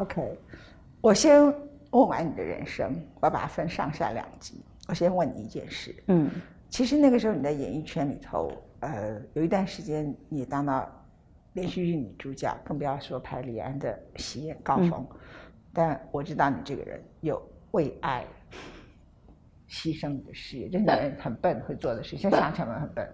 [0.00, 0.38] OK，
[1.02, 1.44] 我先
[1.90, 4.64] 问完你的人生，我要把它分上下两集。
[4.88, 6.30] 我先问你一件事，嗯，
[6.70, 8.50] 其实那个时候你在演艺圈里头，
[8.80, 10.90] 呃，有一段时间你当到
[11.52, 15.06] 连续剧女主角，更不要说拍李安的喜宴高峰。
[15.72, 17.40] 但我知道你这个人有
[17.72, 18.24] 为爱。
[19.68, 23.08] 牺牲你的事业，这女人很笨，会做的事，像想起来很笨。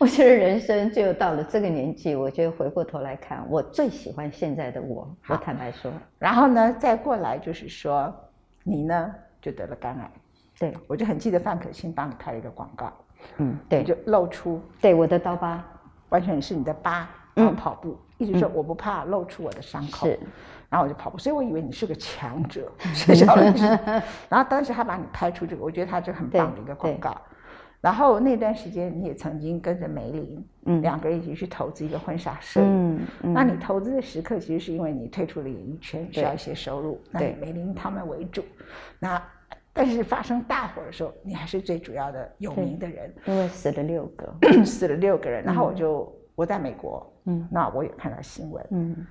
[0.00, 5.06] 我觉得人生就到了这个年纪，我觉得回过头来看，我最喜欢现在的我。
[5.28, 8.10] 我坦白说，然后呢，再过来就是说，
[8.64, 10.10] 你呢就得了肝癌。
[10.58, 12.90] 对，我就很记得范可欣帮你拍了一个广告。
[13.36, 15.62] 嗯，对，就露出对我的刀疤，
[16.08, 17.06] 完全是你的疤。
[17.34, 20.06] 然后跑步，一直说我不怕露出我的伤口。
[20.06, 20.18] 是。
[20.70, 23.66] 然后我就跑步，所以我以为你是个强者， 学校老师。
[24.30, 27.20] 然后当时他把你拍出这个，我觉得他这很棒的一个广告。
[27.80, 32.98] 然后那段时间你也曾经跟着梅林，嗯，两个人一起去投资一个婚纱摄影。
[33.22, 38.44] 嗯那你投资的时刻其实是因为你退出了演艺圈，需要一些收入，那以梅林他们为主。
[38.98, 39.22] 那
[39.72, 43.14] 但是发生大火的时候，你还是最主要的有名的人。
[43.24, 45.42] 因为死了六个， 死了六个人。
[45.44, 49.06] 然后我就我在美国，嗯，那我也看到新闻，嗯。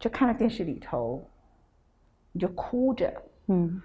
[0.00, 1.28] 就看到电视里头，
[2.30, 3.12] 你就哭着，
[3.48, 3.82] 嗯，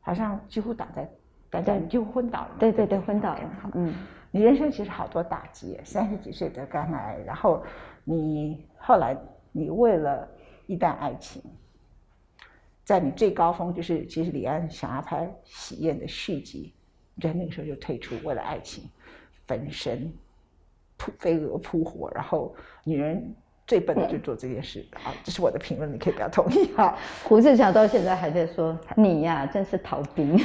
[0.00, 1.10] 好像几乎倒在，
[1.50, 3.70] 大家你就昏倒了，对对对，昏倒了。
[3.74, 3.92] 嗯，
[4.30, 7.62] 你人生其实好多打击，三十几岁得肝癌，然后
[8.04, 9.16] 你后来
[9.50, 10.28] 你为了
[10.66, 11.42] 一段爱情，
[12.84, 16.72] 在你最高峰，就是其实李安想要拍《喜宴》的续集，
[17.20, 18.84] 在那个时候就退出，为了爱情，
[19.46, 20.12] 焚身
[20.96, 22.54] 扑飞蛾扑火，然后
[22.84, 23.34] 女人。
[23.70, 26.98] 最笨的就做这件事，啊，这是我的评论，你可以不要同意 哈。
[27.22, 30.36] 胡志强到现在还在说你呀，真是逃兵。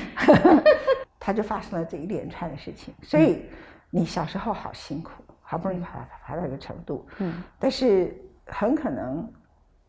[1.20, 3.42] 他就发生了这一连串的事情，所以
[3.90, 8.16] 你小时候好辛苦，好不容易爬爬到一个程度，嗯，但是
[8.46, 9.28] 很可能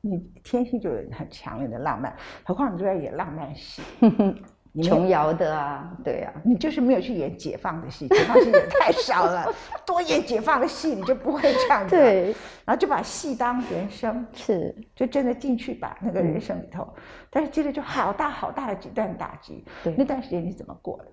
[0.00, 3.82] 你天性就有很强烈的浪漫，何况你就在演浪漫戏。
[4.82, 9.52] 琼瑶的啊，对呀，你就是没有去演解放的戏，解放戏演太少了，
[9.86, 11.96] 多演解放的戏，你就不会这样子。
[11.96, 16.86] 对，然后就把戏当人生，是，就真的进去把那个人生里头，
[17.30, 19.64] 但是接着就好大好大的几段打击。
[19.82, 21.04] 对，那段时间你怎么过的？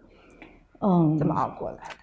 [0.86, 1.96] 嗯，怎么熬过来的？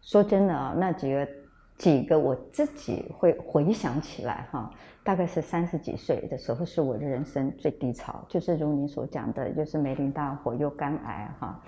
[0.00, 1.28] 说真的啊，那几个
[1.78, 4.70] 几个我自己会回想起来哈。
[5.02, 11.62] 大概是三十几岁的时候，是我的人生最低潮，就是如你所讲的，就是梅林大火又肝癌哈，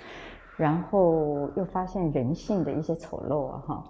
[0.57, 3.85] 然后又发现人性的一些丑陋啊哈，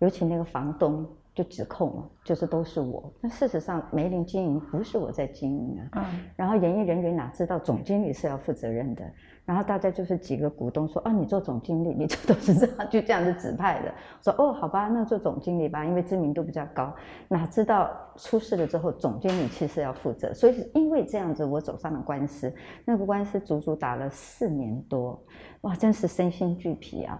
[0.00, 1.06] 尤其那个房东。
[1.34, 3.12] 就指控了，就是都是我。
[3.20, 5.88] 那事实上，梅林经营不是我在经营啊。
[5.94, 6.24] 嗯。
[6.34, 9.04] 然后演艺人员哪知道总经理是要负责任的？
[9.48, 16.94] 然后大家就是几个股东说：“啊，你做总经理，你 这都是这样，就这样子指派的。”说：“哦，好吧，那做总经理吧，因为知名度比较高。”
[17.28, 20.34] 哪知道出事了之后，总经理其实要负责。
[20.34, 22.54] 所以因为这样子，我走上了官司。
[22.84, 25.18] 那个官司足足打了四年多，
[25.62, 27.18] 哇，真是身心俱疲啊。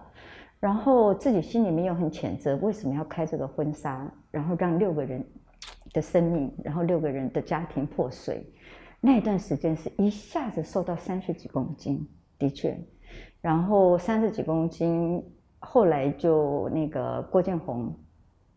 [0.59, 5.25] 然后自己心里面又很谴责，为什么要开这个婚纱，然后让六个人
[5.93, 8.45] 的生命，然后六个人的家庭破碎。
[9.01, 12.07] 那段时间是一下子瘦到三十几公斤，
[12.39, 12.75] 的确。
[13.41, 15.23] 然后三十几公斤，
[15.59, 17.93] 后来就那个郭建宏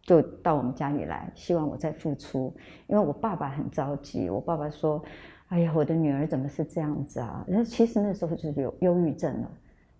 [0.00, 2.54] 就到我们家里来，希望我再复出，
[2.87, 4.31] 因为我爸爸很着急。
[4.31, 5.03] 我爸爸说
[5.48, 9.50] ：“哎呀，我的女儿怎么是这样子啊？”那其实那时候就是有忧郁症了。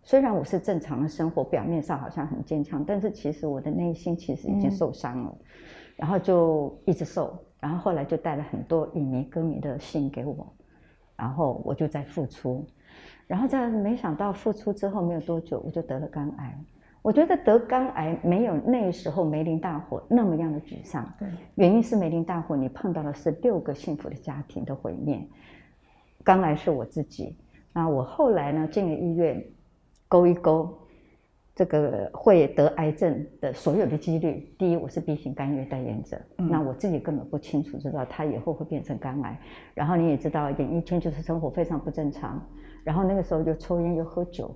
[0.04, 5.38] 虽然我是正常的生活，表面上好像很坚强，但是其实我的内心其实已经受伤了，
[5.94, 10.53] 然后就一直受，然后后来就带了很多影迷歌迷的信给我，
[11.16, 12.66] 然后我就在付出，
[13.32, 16.54] 然后在没想到付出之后没有多久我就得了肝癌。
[17.00, 25.26] 我觉得得肝癌没有那时候梅林大火那么样的沮丧，对，原因是梅林大火你碰到的是六个幸福的家庭的毁灭，
[26.22, 27.34] 肝癌是我自己，
[27.72, 29.43] 那我后来呢进了医院。
[30.09, 30.78] 勾一勾，
[31.54, 39.40] 这个会得癌症的所有的几率，第一，我是 B 型肝炎代言者，那我自己根本不清楚，知道他以后会变成肝癌。
[39.73, 42.46] 然后你也知道，演艺圈就是生活非常不正常，
[42.84, 44.55] 然后那个时候又抽烟又喝酒，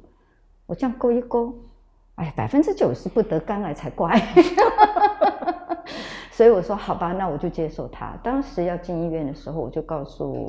[0.67, 1.55] 我这样勾一勾，
[2.17, 4.21] 哎，百分之九十不得肝癌才怪。
[6.33, 8.19] 所以我说好吧，那我就接受他。
[8.23, 10.47] 当时要进医院的时候，我就告诉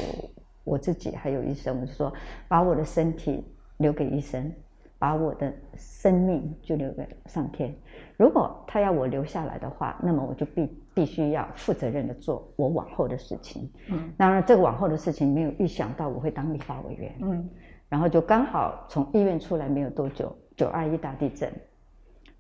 [0.64, 2.12] 我自己还有医生，我就说
[2.48, 3.46] 把我的身体
[3.78, 4.52] 留给医生。
[5.00, 7.76] 把我的生命就留给上天。
[8.18, 13.70] 如果他要我留下来的话，那么我就必必须要负责任的做我往后的事情。
[13.90, 17.14] 嗯，当然这个往后的事情没有预想到我会当立法委员。
[17.22, 17.50] 嗯，
[17.90, 21.52] 然后就刚好从医院出来没有多久，九二一大地震，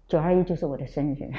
[0.08, 1.30] 九二一就是我的生日。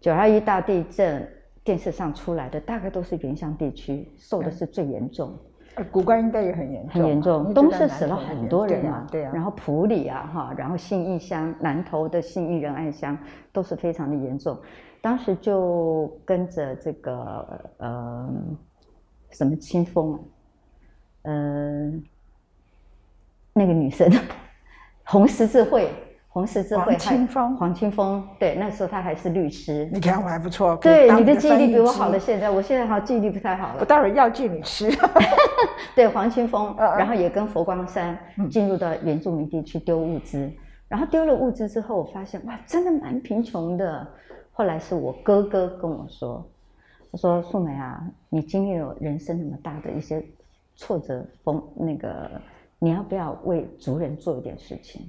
[0.00, 1.26] 九二一大地震
[1.62, 5.38] 电视上出来的，大概都是原乡地区受的是最严重。
[5.90, 7.52] 古关应该也很严重，很严重。
[7.54, 9.32] 东市死了很多人嘛，对啊。
[9.34, 13.18] 然后普里啊，哈，然后信义乡、南投的信义仁爱乡
[13.52, 14.56] 都是非常的严重。
[15.00, 18.30] 当时就跟着这个呃
[19.30, 20.18] 什么清风，
[21.22, 22.02] 嗯，
[23.52, 24.10] 那个女生，
[25.04, 25.90] 红十字会。
[26.34, 29.88] 红十字会，黄清风，黄清峰，对，那时候他还是律师。
[29.92, 32.18] 你看我还不错，对，你的记忆力比我好了。
[32.18, 33.76] 现在，我现在好记忆力不太好了。
[33.78, 34.90] 我待会儿药剂你吃。
[35.94, 38.18] 对，黄清峰，然后也跟佛光山
[38.50, 40.50] 进入到原住民地区丢物资，
[40.88, 44.04] 然后丢了物资之后，我发现哇，真的蛮贫穷的。
[44.50, 46.44] 后来是我哥哥跟我说，
[47.12, 50.20] 他说：“素梅啊，你经历了人生那么大的一些
[50.74, 52.28] 挫折风，那个
[52.80, 55.08] 你要不要为族人做一点事情？”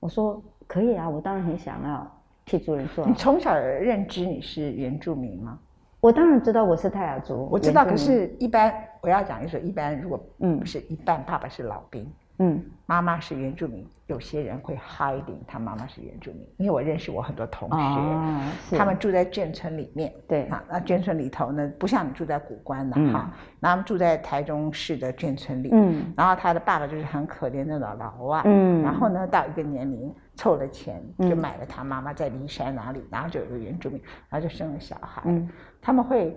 [0.00, 3.06] 我说可以啊，我当然很想要替族人做。
[3.06, 5.58] 你从小认知你是原住民吗？
[6.00, 7.84] 我当然知道我是泰雅族，我知道。
[7.84, 12.10] 可是，一般我要讲就是一般，如果嗯不是一半，爸爸是老兵。
[12.42, 34.00] 嗯，妈妈是原住民，有些人会 hiding，他妈妈是原住民，因为我认识我很多同学，他们住在眷村里面，对，啊，那眷村里头呢，不像你住在古关的哈，那他们住在台中市的眷村里，嗯，然后他的爸爸就是很可怜的老老外，嗯，然后呢，到一个年龄凑了钱，就买了他妈妈在骊山哪里，然后就有个原住民，
[34.30, 35.22] 然后就生了小孩，
[35.82, 36.34] 他们会。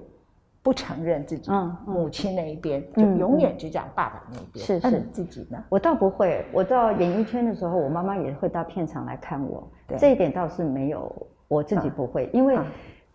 [0.63, 1.51] 不承认自己
[1.85, 4.65] 母亲那一边，就永远只讲爸爸那一边。
[4.65, 5.61] 是是，自己呢？
[5.67, 6.45] 我倒不会。
[6.53, 9.69] 我到演艺圈的时候，我妈妈也会到片场来看我。
[9.97, 11.13] 这一点倒是没有，
[11.49, 12.57] 我自己不会，因为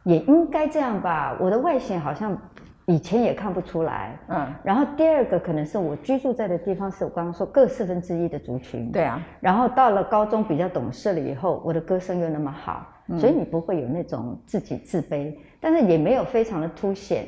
[0.05, 1.39] 也应该这样吧。
[1.41, 2.37] 我的外形好像
[2.85, 4.19] 以前也看不出来。
[4.29, 4.47] 嗯。
[4.63, 8.93] 然后第二个可能是我居住在的地方是我刚刚说各四分之一的族群。
[8.93, 9.27] 对啊。
[9.41, 12.87] 然后到了高中比较懂事了以后，我的歌声又那么好，
[13.19, 15.35] 所以你不会有那种自己自卑。
[15.61, 17.27] 但是也没有非常的凸显，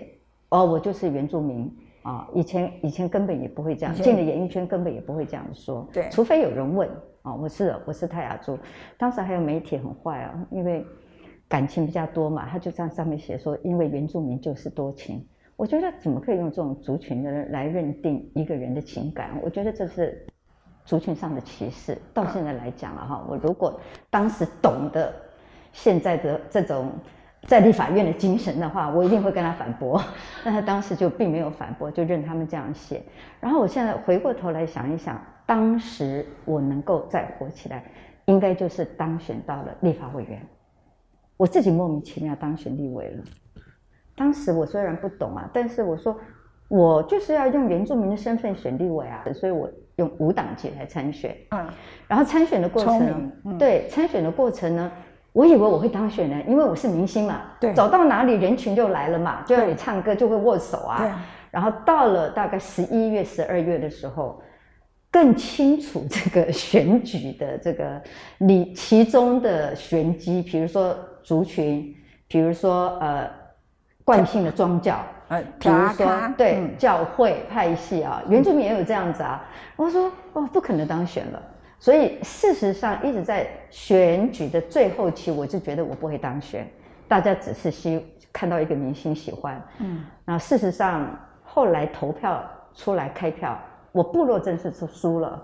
[0.50, 1.70] 哦，我就是原住民
[2.02, 2.28] 啊！
[2.34, 6.88] 以前以前根本也不会这样，进了演艺圈根本也不会这样说，对，除非有人问
[7.22, 8.58] 啊，我是我是泰雅族，
[8.96, 10.86] 当时还有媒体很坏啊，因为
[11.48, 19.38] 感情比较多嘛，他就在上面写说，因为原住民就是多情，我觉得怎么可以用这种族群的人来认定一个人的情感？
[19.42, 20.24] 我觉得这是
[20.84, 21.98] 族群上的歧视。
[22.14, 23.78] 到现在来讲了哈，我如果
[24.08, 25.12] 当时懂得
[25.72, 26.92] 现在的这种。
[27.46, 30.00] 在立法院的精神的话，我一定会跟他反驳。
[30.44, 33.02] 但他当时就并没有反驳，就任他们这样写。
[33.40, 37.82] 然后我现在回过头来想一想，当时我能够再活起来，
[38.26, 40.40] 应该就是当选到了立法委员。
[41.36, 43.24] 我自己莫名其妙当选立委了。
[44.14, 46.14] 当时我虽然不懂啊，但是我说
[46.68, 51.34] 我就是要用原住民的身份选立委啊，所以我用无党籍来参选。
[51.50, 51.66] 嗯。
[52.06, 54.92] 然后参选的过程，对参选的过程呢？
[55.32, 60.98] 我以为我会当选呢，因为我是明星嘛，对，走到哪里人群就来了嘛，就要你唱歌就会握手啊。
[60.98, 61.10] 对。
[61.50, 64.40] 然后到了大概十一月、十二月的时候，
[65.10, 68.00] 更清楚这个 选举的这个
[68.38, 71.94] 你其中的玄机，比如说族群，
[72.28, 73.28] 比如说呃
[74.04, 76.06] 惯性的宗教，呃，比如说
[76.36, 79.44] 对教会派系啊，原住民也有这样子啊。
[79.74, 81.42] 我说哦，不可能当选了。
[81.80, 86.64] 所以事实上，一直在选举的最后期，我就觉得我不会当选。
[87.08, 90.04] 大家只是希看到一个明星喜欢，嗯。
[90.24, 92.44] 那事实上，后来投票
[92.74, 93.58] 出来开票，
[93.92, 95.42] 我部落真是输了。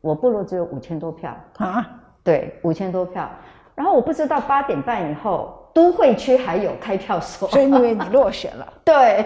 [0.00, 1.84] 我部落只有五千多票啊，
[2.24, 3.28] 对，五千多票。
[3.74, 5.58] 然后我不知道八点半以后。
[5.74, 8.72] 都会区还有开票所，所以因为你落选了。
[8.84, 9.24] 对，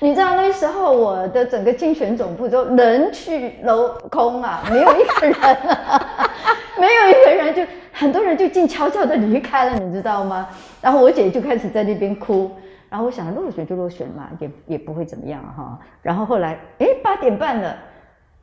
[0.00, 5.34] 你知道那时候我的整个竞选总部就人去楼空啊，没有一个人，
[6.78, 7.62] 没有一个人，就
[7.92, 10.46] 很多人就静悄悄的离开了，你知道吗？
[10.82, 12.50] 然后我姐就开始在那边哭，
[12.90, 15.78] 然后我想落选就落选嘛，也也不会怎么样哈。
[16.02, 17.74] 然后后来，哎，八点半了，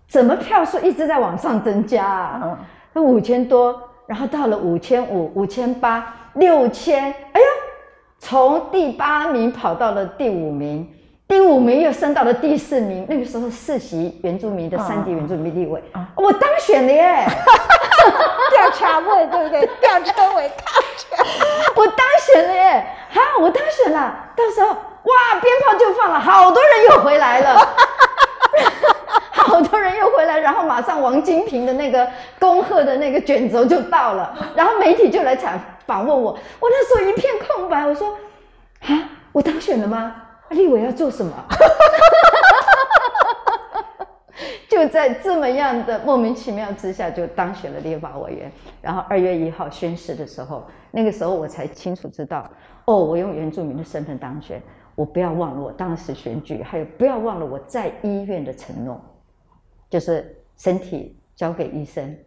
[0.07, 2.57] 怎么票数一直在往上增加啊？
[2.93, 6.11] 那五千多，然后到了五千五、五千八。
[6.33, 7.47] 六千，哎呀，
[8.19, 10.87] 从第八名跑到了第五名，
[11.27, 13.05] 第五名又升到了第四名。
[13.07, 15.83] 那个时候世袭原住民的三级原住民地位，
[16.15, 17.25] 我当选了耶！
[18.51, 19.69] 调查位，对不对？
[19.79, 21.25] 吊车尾，当选，
[21.75, 22.85] 我当选了耶！
[23.11, 24.15] 哈，我当选了。
[24.35, 27.67] 到时候，哇，鞭炮就放了，好多人又回来了。
[29.53, 38.09] 好多人又回来，然后马上王金平的那个恭贺的那个卷轴就到了，然后媒体就来采访问我，我那时候一片空白，我说
[38.79, 40.15] 啊，我当选了吗？
[40.49, 41.31] 立委要做什么？
[44.67, 48.51] 就在这么样的莫名其妙之下，就当选了立法委员。
[48.81, 52.49] 然后二月一号宣誓的时候，那个时候我才清楚知道，
[52.85, 54.59] 哦，我用原住民的身份当选，
[54.95, 58.99] 我不要忘了我当时选举，还有不要忘了我在医院的承诺，
[59.93, 62.17] 就是身体交给医生，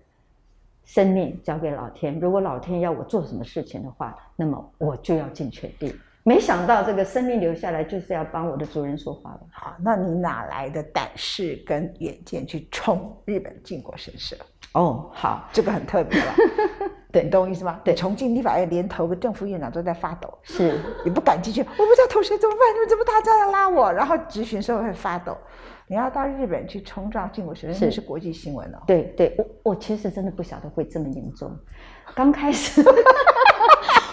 [0.85, 2.16] 生命交给老天。
[2.20, 5.92] 如果老天要我做什么事情的话，那么我就要尽全力。
[6.23, 9.40] 没想到这个生命留下来就是要帮我的主人说话的。
[9.50, 14.37] 好，那你哪来的胆识跟远见去冲日本靖国神社？
[14.75, 16.35] 哦，好，这个很特别了。
[17.11, 17.80] 对，你懂我意思吗？
[17.82, 22.73] 对，重庆立法院连头个正副院长都在发抖，是，你不敢进去，我不知道投谁怎么办？
[22.73, 23.92] 你们怎么大家要拉我？
[23.92, 25.37] 然后咨询时候会发抖。
[25.88, 28.78] 你要到日本去冲撞靖国神社，那是国际新闻哦。
[28.87, 31.50] 对对，我我其实真的不晓得会这么严重。
[32.14, 32.83] 刚开始。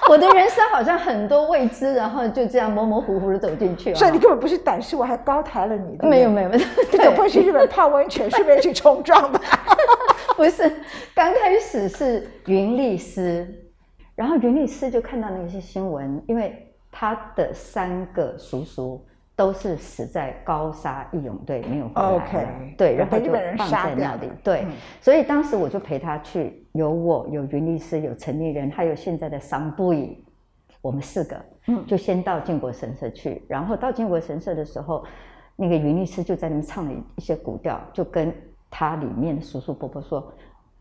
[0.10, 3.96] 我的人生好像很多未知，然后就这样模模糊糊的走进去。
[3.96, 5.98] 所以你根本不是胆识，我还高抬了你。
[6.02, 9.40] 没有没有没有，你总不会去日本泡温泉，顺便去冲撞吧？
[10.36, 10.70] 不是，
[11.16, 13.48] 刚开始是云丽斯，
[14.14, 19.04] 然后云丽斯就看到那些新闻，因为他的三个叔叔。
[19.36, 24.66] 都是死在高沙义勇队没有回来，对，然后就放在那里，对，
[25.02, 30.24] 所以当时我就陪他去，有我，有云律师，有陈立人，还有现在的桑布伊，
[30.82, 35.04] 我们四个，嗯，就先到靖国神社去，然后到靖国神社的时候，
[35.56, 38.32] 那个云律师就在那边唱了一些古调，就跟
[38.70, 40.32] 他里面的叔叔伯伯说。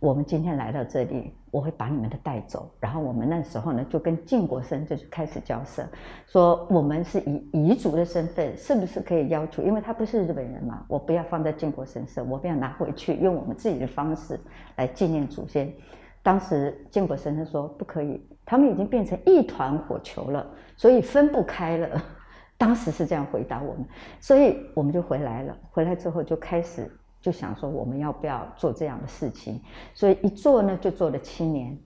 [0.03, 2.69] 我们今天来到这里，我会把你们的带走。
[2.81, 5.87] 然后我们那时候呢，就跟靖国神就开始交涉，
[6.27, 9.63] 说我们是以彝族的身份，是不是可以要求？
[9.63, 14.41] 因为他不是日本人嘛，我不要放在靖国神社，我不要拿回去，用我们自己的方式
[14.75, 15.73] 来纪念祖先。
[16.21, 20.45] 当时靖国神社说不可以，他们已经变成一团火球了，
[20.77, 21.89] 所以分不开了。
[22.59, 23.85] 当时是这样回答我们，
[24.19, 25.57] 所以我们就回来了。
[25.71, 26.91] 回来之后就开始。
[27.23, 29.59] 就想说我们要不要做这样的事情，
[29.95, 31.79] 所以一做呢就做了七年，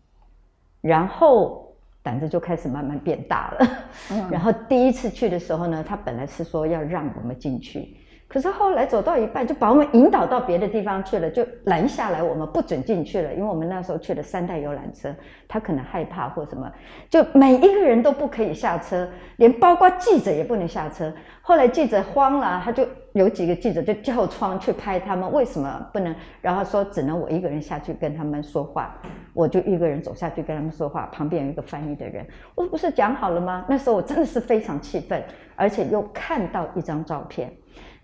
[0.81, 3.87] 然后胆子就开始慢慢变大了。
[4.33, 7.95] 然后第一次去的时候呢，他本来是说要让我们进去。
[8.29, 15.15] 可是后来走到一半，就把我们引导到别的地方去了，就拦下来，我们不准进去了，因为我们那时候去了三代游览车，
[15.47, 16.71] 他可能害怕或什么，
[17.09, 21.13] 就每一个人都不可以下车，连包括记者也不能下车。
[21.41, 26.13] 后来记者慌了，他就有几个记者就叫窗去拍他们，为什么不能？
[26.41, 29.01] 然后说只能我一个人下去跟他们说话，
[29.33, 33.65] 我就一个人走下去跟他们说话，旁边有一个翻译的人，我不是讲好了吗？
[33.69, 35.23] 那时候我真的是非常气愤，
[35.55, 37.53] 而且又看到一张照片。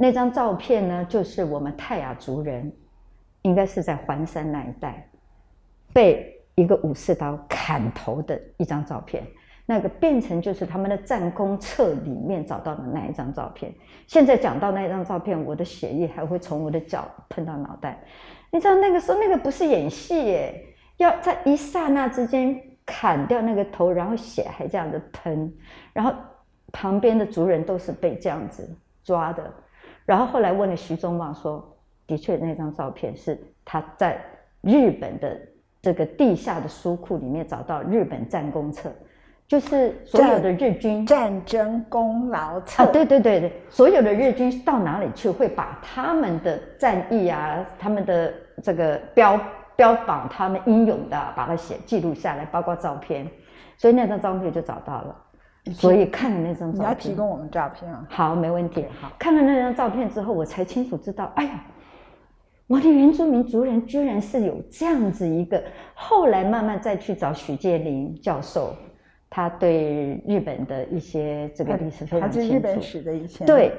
[0.03, 2.73] 那张照片呢，就是我们泰雅族人，
[3.43, 5.09] 应该是在环山那一带，
[5.93, 9.23] 被一个武士刀砍头的一张照片。
[9.65, 13.73] 那个变成就是他们的战功册里面找到的那一张照片。
[14.09, 17.97] 现在讲到那张照片，我的血液还会从我的脚喷到脑袋。
[18.51, 20.67] 你知道那个时候那个不是演戏耶，
[20.97, 25.55] 要在一刹那之间砍掉那个头，然后血还这样子喷，
[25.93, 26.13] 然后
[26.73, 28.69] 旁边的族人都是被这样子
[29.05, 29.49] 抓的。
[30.05, 31.65] 然后后来问了徐宗茂说
[32.07, 34.21] ：“的确，那张照片是他在
[34.61, 35.39] 日本的
[35.81, 38.93] 这个地下的书库里面找到日本战功册，
[39.47, 48.33] 就是所有的日军战争功劳册啊，对对对对，所有的日军到哪里去会把他们的战役啊，他们的
[48.63, 49.41] 这个标
[49.77, 53.27] 标榜他们英勇的，把它写记录下来，包括照片，
[53.77, 55.17] 所以那张照片就找到了。”
[55.71, 58.05] 所以看了那张照片，你要提供我们照片啊？
[58.11, 58.85] 好，没问题。
[59.01, 61.65] 好，看了那张照片之后，我才清楚知道，哎呀，
[62.67, 65.63] 我的原住民族人居然是有这样子一个。
[65.95, 68.75] 后来慢慢再去找许介林教授。
[69.35, 73.73] 他对日本的一些这个历史非常清楚，日本史的一些对，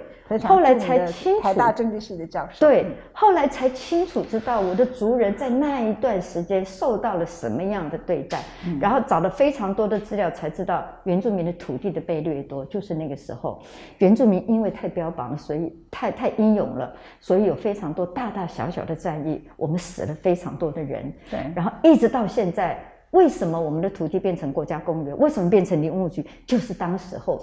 [0.46, 1.42] 后来才清楚。
[1.44, 8.40] 台大政治系的教授对，后来才清楚知道我的族人在那一段时间受到了什么样的对待，
[8.82, 13.62] 然后找了非常多的资料，才知道原住民的土地的被掠夺，就是那个时候，
[14.00, 22.84] 原住民因为太标榜了，所以太太英勇了，所以有非常多大大小小的战役，我们死了非常多的人，对，然后一直到现在。
[23.14, 25.18] 为什么我们的土地变成国家公园？
[25.18, 26.26] 为什么变成林务局？
[26.46, 27.40] 就是当时候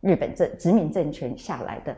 [0.00, 1.94] 日本政殖民政权下来的。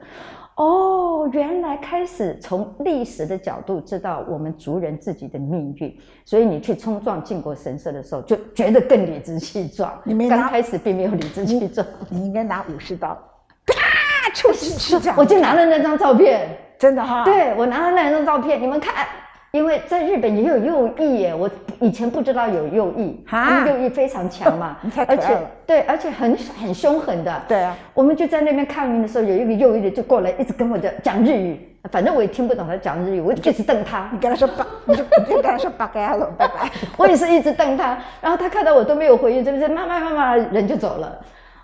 [0.56, 9.92] 哦，原来开始从历史的角度知道我们族人自己的命运，所以你去冲撞靖国神社的时候，就觉得更理直气壮。
[10.04, 13.09] 你没刚开始并没有理直气壮，你应该拿武士刀，
[13.66, 15.16] 啪，出去这样。
[15.18, 17.25] 我就拿了那张照片，真的哈。
[17.25, 19.06] 对，我拿了那张照片，你们看。
[19.54, 27.42] 因为在日本也有右翼耶，我以前不知道有右翼，因为右翼非常强嘛， 而且对，而且很很凶狠的。
[27.46, 31.56] 对啊，我们就在那边抗议的时候，有一个右翼的就过来，一直跟我讲讲日语，
[31.88, 34.11] 反正我也听不懂他讲日语，我就一直瞪他。
[34.12, 36.68] 你跟他说拜，你就你就跟他说拜拜了，拜拜。
[36.99, 39.68] 我也是一直瞪他，然后他看到我都没有回应，是不是？
[39.68, 41.16] 慢慢慢慢人就走了。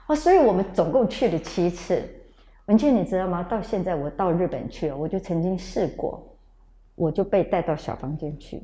[0.07, 2.01] 哦，所以我们总共去了七次。
[2.67, 3.45] 文倩，你知道吗？
[3.51, 6.25] 到现在我到日本去了，我就曾经试过，
[7.01, 8.63] 我就被带到小房间去，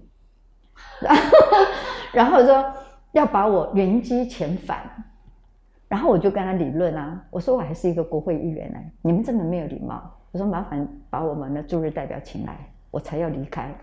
[2.12, 2.72] 然后说
[3.12, 4.82] 要把我原机遣返，
[5.88, 10.12] 然后我就跟他理论啊，我说我还是一个国会议员呢，你们这么没有礼貌。
[10.32, 12.58] 我说麻烦把我们的驻日代表请来，
[12.90, 13.74] 我才要离开。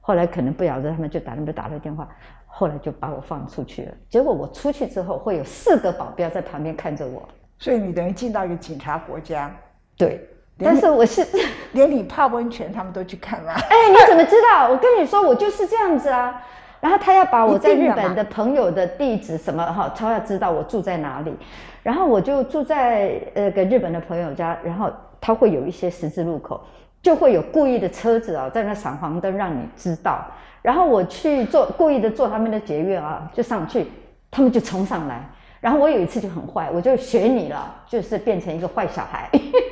[0.00, 2.08] 后来可能不晓得，他们就打那边打了电话，
[2.46, 3.94] 后来就把我放出去了。
[4.08, 9.54] 结果我出去之后，会有四个保镖在旁边看着我，所以你等于进到一个警察国家。
[9.98, 10.26] 对，
[10.58, 11.24] 但是我是
[11.72, 13.52] 连你泡温泉他们都去看吗？
[13.54, 14.68] 哎，你怎么知道？
[14.68, 16.42] 我跟你说，我就是这样子啊。
[16.80, 21.34] 然后他要把我在日本的朋友的地址什么哈，他要知道我住在哪里。
[21.82, 26.60] 然后我就住在呃个日本的朋友家，然后他会有一些十字路口，
[27.02, 30.24] 就会有故意的车子啊在那闪黄灯让你知道。
[30.62, 33.86] 然后我去坐故意的坐他们的捷运啊，就上去，
[34.30, 35.28] 他们就冲上来。
[35.60, 39.28] 然后我有一次就很坏，我就学你了，就是变成一个坏小孩。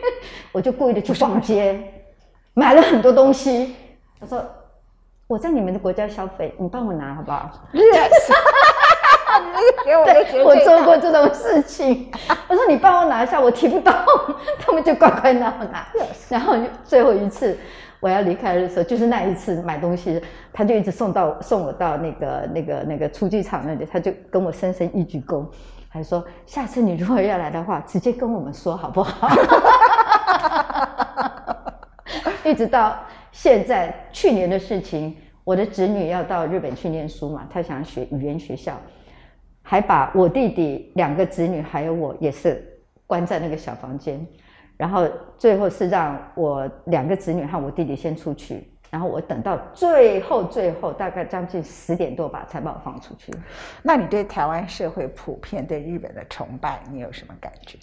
[0.52, 1.78] 我就故意的去逛街，
[2.54, 3.76] 买了很多东西。
[4.18, 4.44] 他说
[5.28, 7.50] ：“我在你们的国家消费，你帮我拿好不好？”
[9.84, 12.10] 对，我做过这种事情。
[12.48, 13.92] 我说：“你帮我拿一下，我提不动。
[14.58, 15.86] ”他们就乖乖拿拿。
[16.28, 17.56] 然后最后一次
[18.00, 20.20] 我要离开的时候，就是那一次买东西，
[20.52, 25.44] 他就一直送到送我到那个那个那个出机场那里，他就跟我深深一鞠躬。
[25.96, 29.26] 还说下次你如果要来的话，直接跟我们说好不好？
[32.44, 32.94] 一直到
[33.32, 38.74] 现在，去年的事情，我的侄女要到日本去念书嘛，她想学语言学校，
[39.62, 42.62] 还把我弟弟两个子女还有我也是
[43.06, 44.24] 关在那个小房间，
[44.76, 48.70] 然后最后是让我两个子女和我弟弟先出去。
[48.90, 53.32] 然后我等到最后最后大概将近十点多吧，才把我放出去。
[53.82, 57.78] 那你对台湾社会普遍对日本的崇拜，你有什么感觉？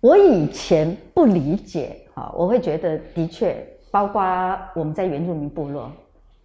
[0.00, 3.56] 我以前不理解啊，我会觉得的确，
[3.90, 4.22] 包括
[4.74, 5.90] 我们在原住民部落，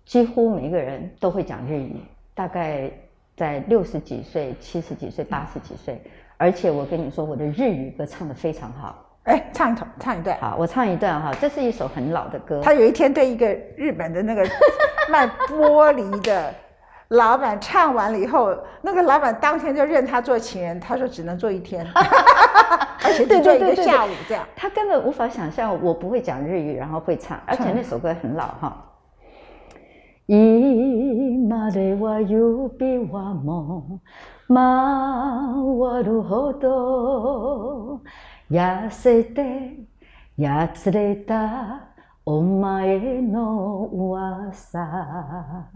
[0.05, 1.97] 几乎每一个人都会讲日语，
[2.33, 2.89] 大概
[3.35, 6.01] 在六十几岁、七十几岁、八十几岁，
[6.37, 9.05] 而且我跟你说，我的日语歌唱得非常好。
[9.23, 10.37] 哎，唱一唱，唱一段。
[10.39, 11.31] 好，我唱一段哈。
[11.39, 12.59] 这是一首很老的歌。
[12.63, 14.43] 他有一天对一个日本的那个
[15.11, 16.53] 卖玻璃的
[17.09, 20.79] 老板唱完了以后，那个老板当天就认他做情人。
[20.79, 21.85] 他说只能做一天
[23.03, 24.43] 而且只做一个下午这样。
[24.55, 28.85] 他根本无法想象我不会讲日语，然后会唱，而且那首歌很老哈。
[38.51, 39.77] 痩せて
[40.35, 41.87] やつれた
[42.25, 45.69] お前の噂。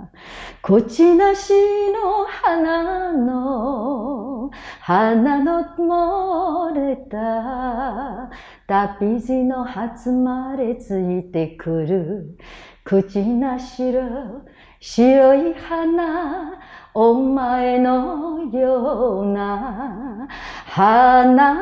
[0.61, 1.53] 口なし
[1.93, 8.29] の花の花の漏れた
[8.67, 12.37] 旅路の初までついてくる。
[12.84, 14.42] 口なしの
[14.80, 16.58] 白い花
[16.94, 20.26] お前のような
[20.66, 21.56] 花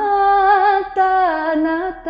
[0.95, 2.09] たなた。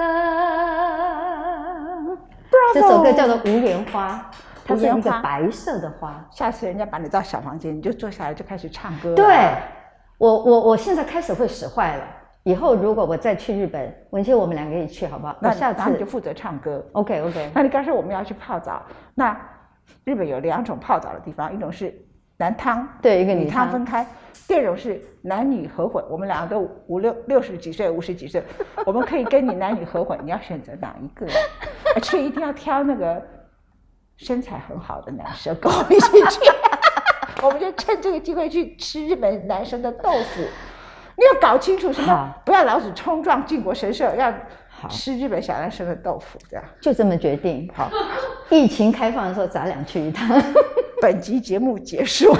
[2.74, 4.30] 这首歌叫做《无莲花》，
[4.66, 6.22] 它是一个白色的花。
[6.30, 9.14] 下次人家把你到小房间，你就坐下来就开始唱歌。
[9.14, 9.24] 对，
[10.18, 12.04] 我我我现在开始会使坏了。
[12.43, 15.35] 以后如果我再去日本，文倩我们两个一起去好不好？
[15.41, 16.85] 那下次你就负责唱歌。
[16.91, 17.51] OK OK。
[17.55, 18.83] 那你刚才我们要去泡澡，
[19.15, 19.35] 那
[20.03, 21.93] 日本有两种泡澡的地方，一种是。
[22.35, 24.05] 男汤对一个女汤分开，
[24.47, 26.03] 第二种是男女合混。
[26.09, 28.43] 我们两个都五六六十几岁、五十几岁，
[28.87, 31.27] 我们可以跟你男女合混，你要选择哪一个？
[31.95, 33.23] 而且一定要挑那个
[34.17, 36.39] 身材很好的男生跟我们一起去。
[37.45, 40.43] 我们就趁这个机会去吃日本男生的豆腐。
[41.15, 42.33] 你 要搞清楚什么？
[42.45, 44.33] 不要老是冲撞靖国神社，要
[44.89, 47.69] 吃日本小男生的豆腐，这样就这么决定。
[47.75, 47.89] 好，
[48.49, 50.29] 疫情开放的时候，咱俩去一趟。
[51.01, 52.33] 本集节目结束。